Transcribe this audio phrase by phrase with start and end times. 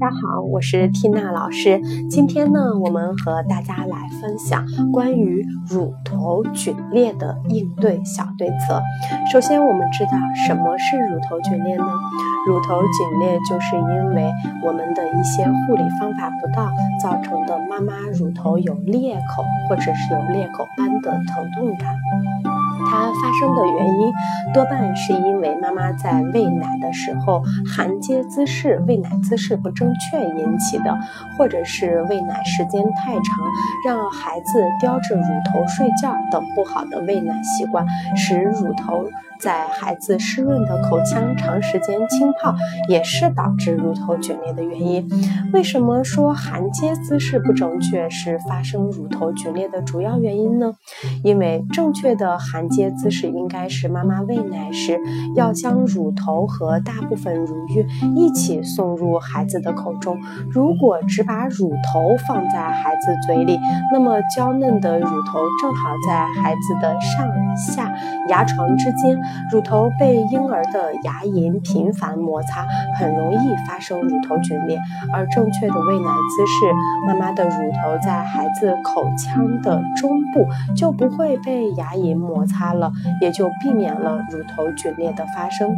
[0.00, 1.80] 大家好，我是缇娜老师。
[2.08, 8.80] 今天呢，我们和大家来分享关于乳头皲裂的应对小对策。
[9.32, 10.12] 首先，我们知道
[10.46, 11.84] 什么是乳头皲裂呢？
[12.46, 14.30] 乳头皲裂就是因为
[14.64, 16.72] 我们的一些护理方法不当
[17.02, 21.96] 造成的，妈妈乳头有裂口或者是有裂口般的疼痛感。
[22.86, 24.12] 它发生的原因
[24.54, 30.96] 多半是因为妈妈在喂奶的时候含接姿势、喂奶姿势不正确引起的，
[31.36, 33.24] 或者是喂奶时间太长，
[33.86, 37.86] 让孩子叼着乳头睡觉等不好的喂奶习惯，
[38.16, 39.04] 使乳头。
[39.38, 42.54] 在孩子湿润的口腔长时间浸泡，
[42.88, 45.08] 也是导致乳头皲裂的原因。
[45.52, 50.72] 为什么说含接姿势不正确是发生乳头皲裂的主要原因呢？
[51.22, 54.98] 因为正确的含接姿势应该是妈妈喂奶时
[55.34, 60.18] 要将乳头和大部分乳晕一起送入孩子的口中。
[60.50, 63.58] 如果只把乳头放在孩子嘴里，
[63.92, 67.92] 那么娇嫩的乳头正好在孩子的上下
[68.28, 69.18] 牙床之间。
[69.50, 72.66] 乳头被婴儿的牙龈频繁摩擦，
[72.98, 74.78] 很容易发生乳头皲裂。
[75.12, 76.66] 而正确的喂奶姿势，
[77.06, 85.74] 妈妈的乳头在孩子口腔的中部，就不会被牙龈摩擦了，也就避免了乳头皲裂的发生。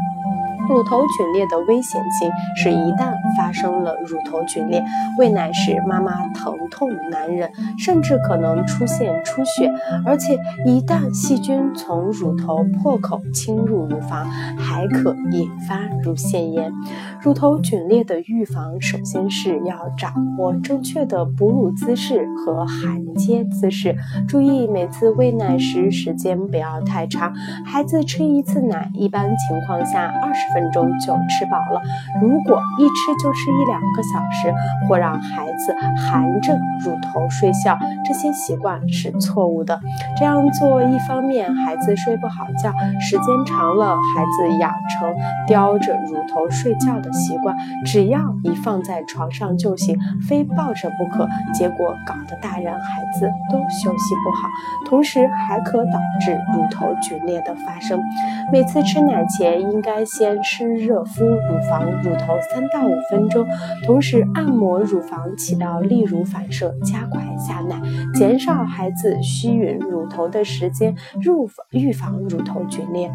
[0.69, 4.85] 乳头皲裂的危险性是一旦发生了乳头皲裂，
[5.19, 9.73] 喂奶时妈妈疼痛难忍，甚至可能出现出血，
[10.07, 14.25] 而且一旦细菌从乳头头破口侵入乳房，
[14.57, 16.73] 还可引发乳腺炎。
[17.21, 23.95] 乳头皲裂的预防，首先是要掌握正确的哺乳姿势和含接姿势，
[24.27, 27.35] 注意每次喂奶时时间不要太长，
[27.67, 30.71] 孩子吃一次奶，一般情况下二十分。
[30.71, 31.83] 钟就吃饱了。
[32.23, 34.55] 如果一吃就吃一两个小时，
[34.87, 36.55] 或让孩子含着
[36.85, 39.81] 乳头睡觉，这些习惯是错误的。
[40.17, 45.15] 这样做一方面孩子睡不好觉，时间长了，孩子养成
[45.47, 49.99] 叼着乳头睡觉的习惯，只要一放在床上就行，
[50.29, 51.29] 非抱着不可。
[51.53, 54.49] 结果搞得大人孩子都休息不好，
[54.87, 58.01] 同时还可导致乳头皲裂的发生。
[58.53, 60.31] 每次吃奶前应该先。
[60.43, 63.47] 湿热敷乳房乳头三到五分钟，
[63.85, 67.81] 同时按摩乳房起到利乳反射，加快下奶，
[68.15, 73.11] 减少孩子吸吮乳头的时间，入预防乳头皲裂。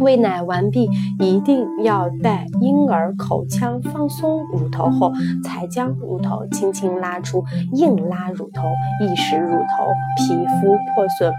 [0.00, 5.12] 喂奶完毕，一定要待婴儿口腔放松乳头后，
[5.44, 7.44] 才将乳头轻轻拉出。
[7.72, 8.62] 硬拉乳头
[9.00, 9.86] 易使乳头
[10.16, 11.32] 皮肤破损。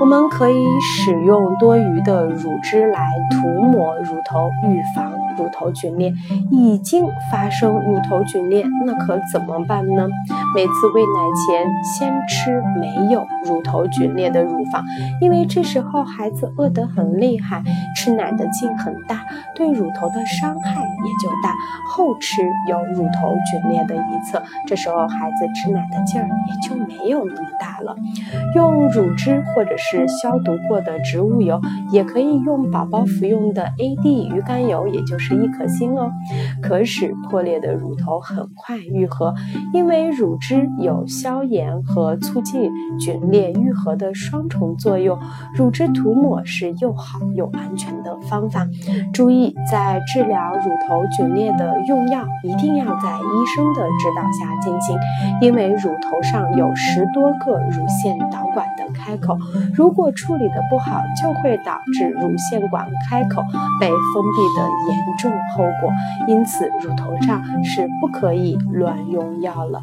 [0.00, 5.10] 我们可以使用多余的乳汁来涂抹乳头，预防。
[5.38, 6.12] 乳头皲裂
[6.50, 10.06] 已经发生乳头皲裂，那可怎么办呢？
[10.54, 14.84] 每次喂奶前先吃没有乳头皲裂的乳房，
[15.20, 17.62] 因为这时候孩子饿得很厉害，
[17.96, 19.24] 吃奶的劲很大，
[19.56, 21.54] 对乳头的伤害也就大。
[21.88, 27.96] 后吃有乳头皲裂的一侧，这时候孩子吃奶的劲儿也就没有那么大了。
[28.54, 35.22] 用乳汁或者是消毒过的植物油，也可以用宝宝服用的 AD 鱼肝油，也就是。
[35.22, 36.10] 是一颗星哦，
[36.60, 39.32] 可使破裂的乳头很快愈合，
[39.72, 45.16] 因为乳汁有消炎和促进皲裂愈合的双重作用。
[45.54, 48.66] 乳汁涂抹是又好又安全的方法。
[49.12, 54.98] 注意，在治疗乳头皲裂的用药一定要在医生的指导下进行，
[55.40, 59.38] 因为乳头上有十多个乳腺导管的开口，
[59.72, 63.40] 如果处理的不好，就会导致乳腺管开口
[63.80, 65.12] 被封闭的严。
[65.18, 65.92] 重后果，
[66.26, 69.80] 因此乳头上是不可以乱用药了。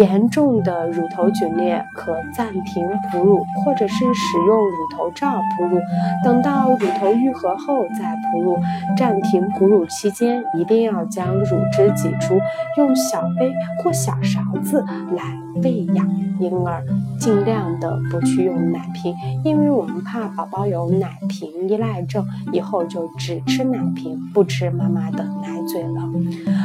[0.00, 5.78] 严重的乳头皲裂可暂停哺乳，或者是使用乳头罩哺乳，
[6.24, 8.58] 等到乳头愈合后再哺乳。
[8.96, 12.38] 暂停哺乳期间，一定要将乳汁挤出，
[12.78, 13.52] 用小杯
[13.84, 14.82] 或小勺子
[15.14, 15.22] 来
[15.62, 16.08] 喂养
[16.40, 16.82] 婴儿，
[17.18, 19.14] 尽量的不去用奶瓶，
[19.44, 24.70] 因为我们怕宝宝有奶瓶依赖症，以后就只吃奶瓶不吃。
[24.70, 26.10] 妈妈的奶嘴了。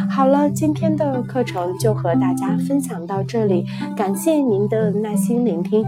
[0.10, 3.66] 好了，今天的课程就和大家分享到这里，
[3.96, 5.84] 感谢您的耐心聆听。